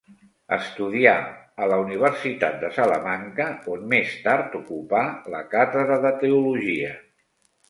[0.55, 1.11] Estudià
[1.65, 5.03] a la Universitat de Salamanca on més tard ocupà
[5.37, 6.91] la càtedra de teologia.